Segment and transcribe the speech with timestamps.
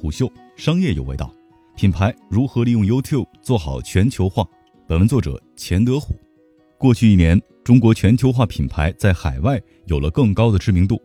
[0.00, 1.30] 虎嗅商业有味道，
[1.76, 4.48] 品牌如何利用 YouTube 做好全球化？
[4.86, 6.14] 本文作者钱德虎。
[6.78, 10.98] 过去一年，中国全球化品牌在海外有了更高的知名度。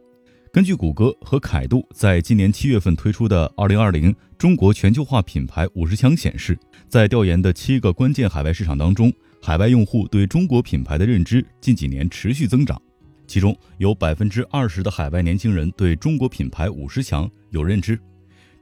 [0.50, 6.58] 根据谷歌和凯度在今年七月份推出的《二零二零中国全球化品牌五十强》显示，
[6.88, 12.82] 在调研的七个关键海外市场当中，海外用户对中国品牌的认知近几年持续增长。
[13.28, 18.00] 其中有百分之二十的海外年轻人对中国品牌五十强有认知。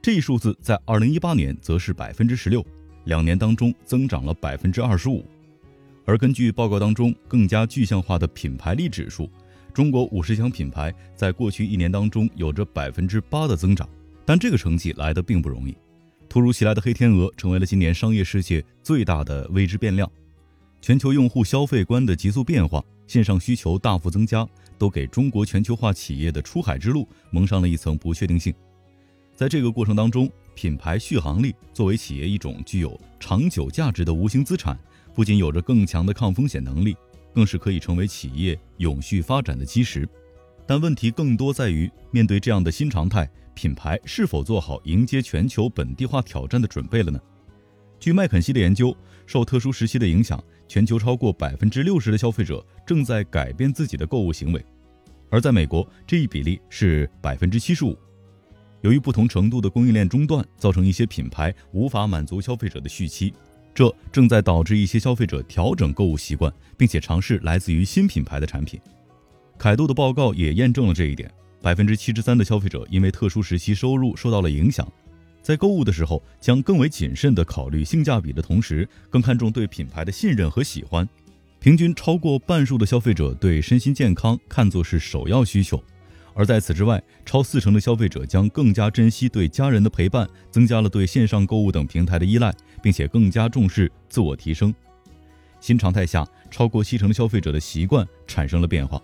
[0.04, 2.62] 这一数字在二零一八年则是百分之十六，
[3.04, 5.24] 两年当中增长了百分之二十五。
[6.04, 9.30] 而根据报告当中更加具象化的品牌力指数，
[9.72, 13.88] 中国五十强品牌在过去一年当中有着百分之八的增长。
[14.26, 15.74] 但这个成绩来的并不容易，
[16.28, 20.06] 突如其来的黑天鹅成为了今年商业世界最大的未知变量。
[20.82, 24.46] 全球用户消费观的急速变化，线上需求大幅增加，
[24.76, 28.52] 都给中国全球化企业的出海之路蒙上了一层不确定性。
[29.34, 34.78] 在这个过程当中，品牌续航力作为企业一种具有长久价值的无形资产，
[35.12, 36.96] 不仅有着更强的抗风险能力，
[37.34, 40.08] 更是可以成为企业永续发展的基石。
[40.66, 47.20] 但问题更多在于，面对这样的新常态，品牌是否做好迎接全球本地化挑战的准备了呢？
[47.98, 48.96] 据麦肯锡的研究，
[49.26, 54.64] 受特殊时期的影响，全球超过百分之六十的消费者正在改变自己的购物行为，
[55.28, 57.98] 而在美国，这一比例是百分之七十五。
[58.84, 63.32] 由于不同程度的供应链中断，造成一些品牌无法满足消费者的续期，
[63.74, 68.78] 这正在导致一些消费者调整购物习惯，并且尝试来自于新品牌的产品。
[69.56, 74.86] 凯度的报告也验证了这一点：百分之七十三的消费者因为特殊时期收入受到了影响，
[75.40, 81.08] 在购物的时候将更为谨慎地考虑性价比的同时，更看重对品牌的信任和喜欢。
[81.58, 85.82] 平均超过半数的消费者对身心健康看作是首要需求。
[86.34, 94.74] 而在此之外，超四成的消费者将更加珍惜对家人的陪伴，增加了对线上购物等平台的依赖，并且更加重视自我提升。
[95.60, 99.00] 新常态下，超过七成的消费者的习惯产生了变化。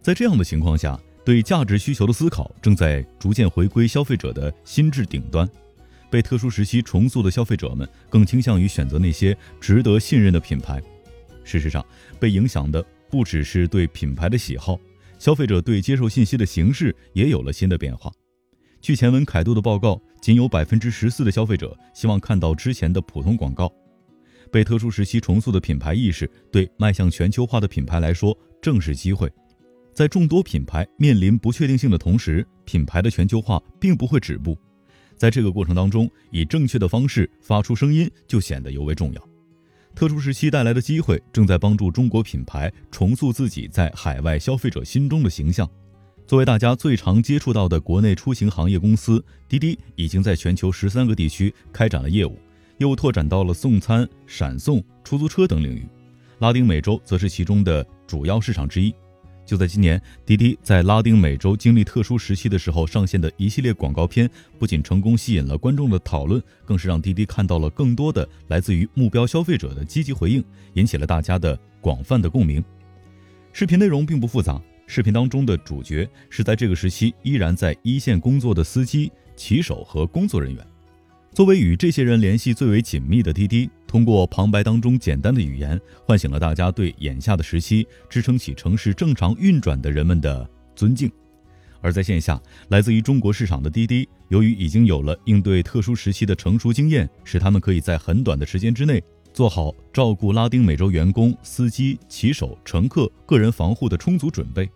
[0.00, 5.46] 在这样的情况下，对价值需求的思考正在逐渐回归消费者的心智顶端。
[6.08, 10.82] 被特殊时期重塑的消费者们更倾向于选择那些值得信任的品牌。
[11.44, 11.84] 事实上，
[12.18, 14.78] 被影响的不只是对品牌的喜好。
[15.20, 18.10] 消费者对接受信息的形式也有了新的变化。
[18.80, 23.70] 据前文凯度的报告，仅有百分之十四的消费者希望看到之前的普通广告。
[24.50, 29.30] 被特殊时期重塑的品牌意识，对迈向全球化的品牌来说正是机会。
[29.92, 34.56] 在众多品牌面临不确定性的同时，品牌的全球化并不会止步。
[35.18, 39.29] 在这个过程当中，以正确的方式发出声音就显得尤为重要。
[39.94, 45.68] 特殊时期带来的机会，正在帮助中国品牌重塑自己在海外消费者心中的形象。
[46.26, 52.38] 作为大家最常接触到的国内出行行业公司，滴滴已经在全球十三个地区开展了业务，
[52.78, 55.86] 又拓展到了送餐、闪送、出租车等领域，
[56.38, 58.94] 拉丁美洲则是其中的主要市场之一。
[59.50, 64.30] 就在今年，滴滴在拉丁美洲经历特殊时期的时候上线的一系列广告片，
[64.60, 70.44] 不仅成功吸引了观众的讨论，更是让滴滴看到了更多的来自于目标消费者的积极回应，
[70.74, 72.62] 引起了大家的广泛的共鸣。
[73.52, 80.64] 视频内容并不复杂，视频当中的主角是在这个时期依然在一线工作的司机、骑手和工作人员。
[81.32, 91.10] 作为与这些人联系最为紧密的滴滴，通过旁白当中简单的语言，唤醒了大家对眼下的时期支撑起城市正常运转的人们的尊敬。
[91.80, 99.02] 而在线下，来自于中国市场的滴滴，由于已经有了应对特殊时期的成熟经验，使他们可以在很短的时间之内
[99.32, 104.70] 做好照顾拉丁美洲员工、司机、骑手、乘客个人防护的充足准备，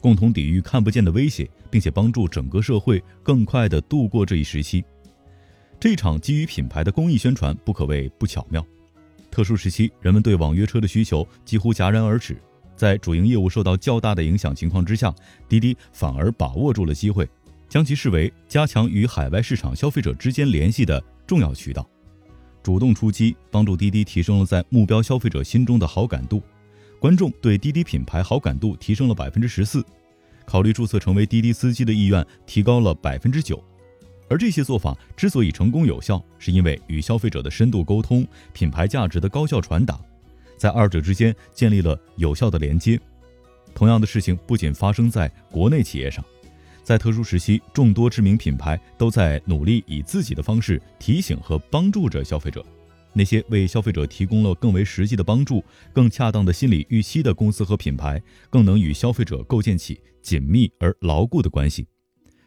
[0.00, 4.84] 共同抵御看不见的威胁，并且帮助整个社会更快地度过这一时期。
[5.88, 8.66] 这场基于品牌的公益宣传不可谓不巧妙。
[9.30, 12.36] 特殊时期，人们对网约车的需求几乎戛然而止，
[12.74, 15.14] 在主营业务受到较大的影响情况之下，
[15.48, 17.24] 滴滴反而把握住了机会，
[17.68, 21.88] 将其视为加强与海外市场消费者之间联系的重要渠道，
[22.64, 26.42] 主动出击，帮助滴滴提升了在目标消费者心中的好感度。
[26.98, 29.84] 观众对滴滴品牌好感度提升了百分之十四，
[30.46, 33.62] 考虑注册成为滴滴司机的意愿提高了百分之九。
[34.28, 40.00] 而这些做法之所以成功有效，是因为与消费者的深度沟通、品牌价值的高效传达，
[40.56, 43.00] 在二者之间建立了有效的连接。
[43.74, 46.24] 同样的事情不仅发生在国内企业上，
[46.82, 52.64] 在特殊时期，众多知名品牌都在努力以自己的方式提醒和帮助着消费者。
[53.12, 58.20] 那些为消费者提供了更为实际的帮助、更恰当的心理预期的公司和品牌，
[58.50, 61.86] 更能与消费者构建起紧密而牢固的关系。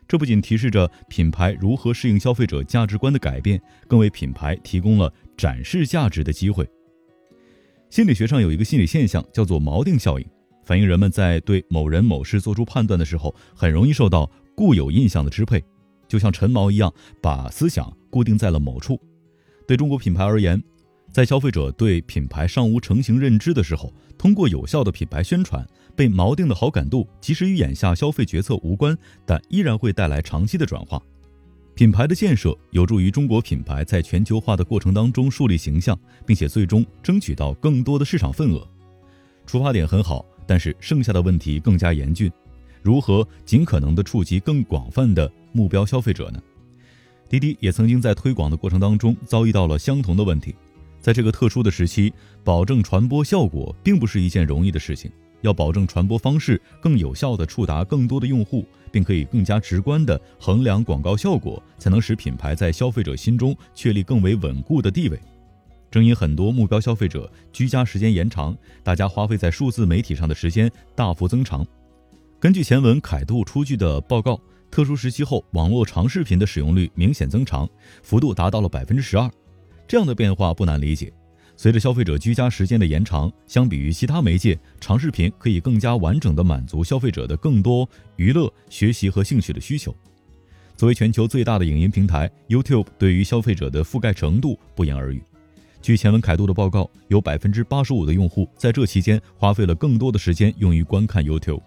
[0.10, 6.68] 这不仅提示着品牌如何适应消费者价值观的改变，更为品牌提供了展示价值的机会。
[7.92, 10.26] 心理学上有一个心理现象叫做锚定效应，
[10.66, 15.64] 反映人们在对某人某事做出判断的时候，很容易受到固有印象的支配，
[16.08, 16.92] 就像陈锚一样，
[17.22, 19.00] 把思想固定在了某处。
[19.68, 20.60] 对中国品牌而言，
[21.12, 25.64] 在消费者对品牌尚无成型认知的时候，通过有效的品牌宣传。
[25.95, 31.01] 被锚定的好感度，即使与眼下消费决策无关，但依然会带来长期的转化。
[31.75, 38.68] 品牌的建设有助于中国品牌在全球化的过程当中树立形象，并且最终争取到更多的市场份额。
[39.45, 42.30] 出发点很好，但是剩下的问题更加严峻。
[42.81, 46.41] 如何尽可能的触及更广泛的目标消费者呢？
[47.30, 50.56] 滴滴也曾经在推广的过程当中遭遇到了相同的问题。
[51.00, 52.12] 在这个特殊的时期，
[52.44, 55.09] 保证传播效果并不是一件容易的事情。
[55.41, 65.19] 要保证传播方式更有效地触达更多的用户，并可以更加直观地衡量广告效果，才能使品牌在消费者心中确立更为稳固的地位。
[65.91, 71.65] 正因很多目标消费者居家时间延长，大家花费在数字媒体上的时间大幅增长。
[72.39, 74.39] 根据前文凯度出具的报告，
[74.69, 77.68] 特殊时期后网络长视频的使用率明显增长，
[78.03, 79.30] 幅度达到了百分之十二。
[79.88, 81.12] 这样的变化不难理解。
[81.62, 87.86] 随着消费者居家时间的延长，相比于其他媒介，长视频可以更加完整地满足消费者的更多
[88.16, 89.94] 娱乐、学习和兴趣的需求。
[90.78, 95.22] 作为全球最大的影音平台，YouTube 对于消费者的覆盖程度不言而喻。
[95.82, 101.62] 据前文凯度的报告，有百分之八十五的用户在这期间花费了更多的时间用于观看 YouTube，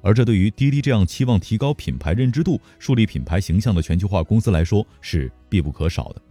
[0.00, 6.22] 而这对于滴滴这样期望提高品牌认知度、树立品牌形象的全球化公司来说是必不可少的。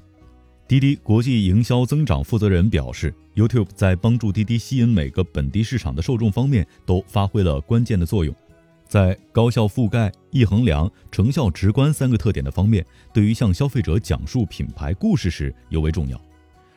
[0.66, 8.34] 滴滴国际营销增长负责人表示，YouTube 在帮助滴滴吸引每个本地市场的受众方面都发挥了关键的作用。
[8.88, 16.20] 在高效覆盖、易衡量、成效直观三个特点的方面，对于向消费者讲述品牌故事时尤为重要。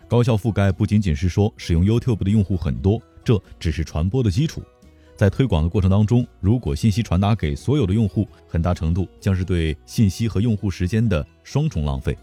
[0.08, 4.62] 高效覆盖不仅仅是说使用 YouTube 的用户很多，这只是传播的基础。
[5.14, 12.16] 在推广的过程当中，如果信息传达给所有的用户，很大程度将是对信息和用户时间的双重浪费。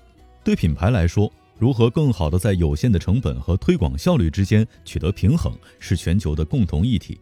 [0.44, 7.20] 对品牌来说，如何更好地在有限的成本和推广效率之间取得平衡，是全球的共同议题。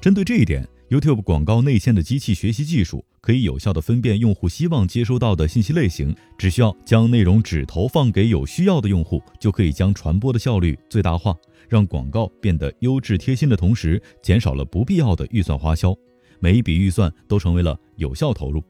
[0.00, 11.34] 针对这一点，YouTube 广告内嵌的机器学习技术可以有效地分辨用户希望接收到的信息类型，只需要将内容只投放给有需要的用户，就可以将传播的效率最大化，
[11.68, 15.94] 让广告变得优质贴心的同时，减少了不必要的预算花销，
[16.38, 18.62] 每一笔预算都成为了有效投入。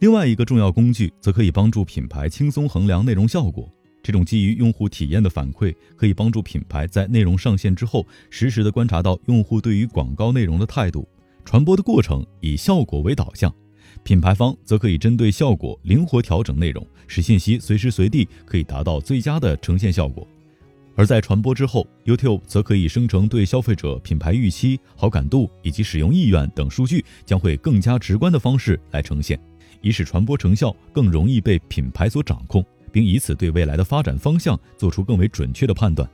[0.00, 3.70] 另外一个重要工具，则可以帮助品牌轻松衡量内容效果。
[4.04, 11.08] 这种基于用户体验的反馈，可以帮助品牌在内容上线之后，实时的观察到用户对于广告内容的态度。
[11.42, 13.50] 传播的过程以效果为导向，
[14.02, 20.28] 品牌方则可以针对效果灵活调整内容，使信息随时随地可以达到最佳的呈现效果。
[20.96, 29.40] 而在传播之后，YouTube 则可以生成对消费者品牌预期、好感度以及使用意愿等数据，将会更加直观的方式来呈现，
[29.80, 32.64] 以使传播成效更容易被品牌所掌控。
[32.94, 36.08] 并以此对未来的发展方向做出更为准确的判断。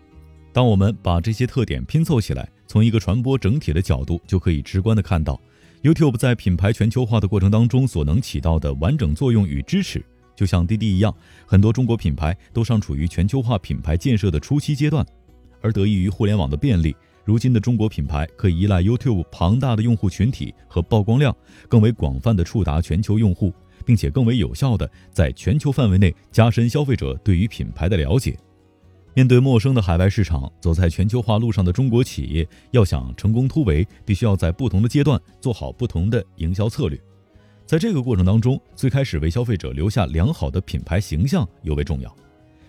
[0.51, 5.39] 当我们把这些特点拼凑起来，从一个传播整体的角度，就可以直观的看到
[5.83, 10.03] ，YouTube 在品牌全球化的过程当中所能起到的完整作用与支持。
[10.35, 15.05] 就像滴滴一样，很多中国品牌都尚处于全球化品牌建设的初期阶段，
[15.61, 16.97] 而得益于互联网的便利，
[17.27, 21.37] 如今的中国品牌可以依赖 YouTube 庞大的用户群体和曝光量，
[21.69, 23.53] 更为广泛的触达全球用户。
[23.91, 28.39] 并且更为有效地在全球范围内加深消费者对于品牌的了解。
[29.15, 36.97] 面对陌生的海外市场，走在全球化路上的中国企业要想成功突围，必须要在不同的阶段做好不同的营销策略。
[37.67, 42.17] 在这个过程当中，最开始为消费者留下良好的品牌形象尤为重要。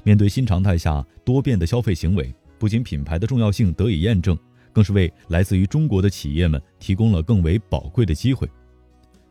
[0.01, 4.35] 面对新常态下多变的消费行为，不仅品牌的重要性得以验证，
[4.73, 8.49] 更是为来自于中国的企业们提供了更为宝贵的机会。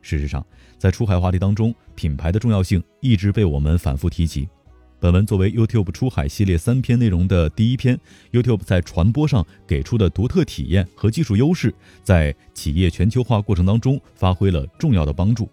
[0.02, 0.45] 事实上，
[0.78, 4.49] 在出海话题当中，品牌的重要性一直被我们反复提及。
[4.99, 7.99] 本文作为 YouTube 出海系列三篇内容的第一篇
[8.33, 15.49] ，YouTube 在传播上给出的独特体验和技术优势，在企业全球化过程当中发挥了重要的帮助。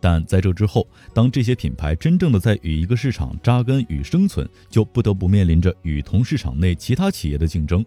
[0.00, 7.84] 但在这之后，当这些品牌真正的在与一个市场扎根与生存，就不得不面临着与同市场内其他企业的竞争。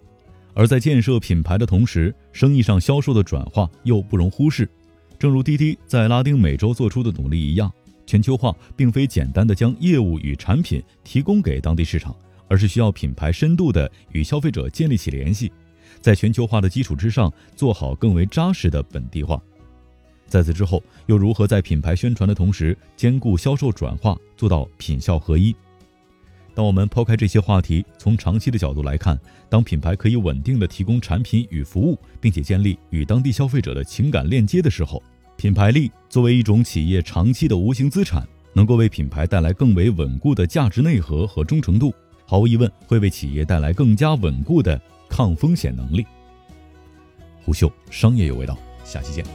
[0.54, 4.70] 而在建设品牌的同时，生意上销售的转化又不容忽视。
[5.26, 7.74] 正如滴滴在拉丁美洲做出的努力一样，
[8.06, 12.16] 全球化并非简单的将业务与产品提供给当地市场，
[12.48, 15.52] 而是需要品牌深度的与消费者建立起联系，
[16.00, 19.42] 在全球化的基础之上做好更为扎实的本地化。
[20.28, 25.56] 在此之后，又如何在品牌宣传的同时兼顾销售转化，做到品效合一？
[26.54, 35.02] 当我们抛开这些话题，从长期的角度来看，当品牌可以稳定的提供产品与服务，并且建立与当地消费者的情感链接的时候，
[35.38, 41.94] 品牌力作为一种企业长期的无形资产，能够为品牌带来更为稳固的价值内核和忠诚度。
[42.26, 46.06] 毫无疑问，会为企业带来更加稳固的抗风险能力。
[47.44, 49.26] 虎嗅商业有味道，下期见。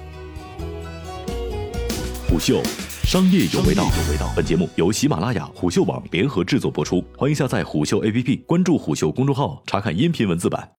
[2.27, 2.63] 虎嗅
[3.05, 3.87] 商业有味道，
[4.35, 10.69] 本节目由喜马拉雅、虎嗅网联合制作播出，欢迎下载虎嗅 APP，关注虎嗅公众号，查看音频文字版。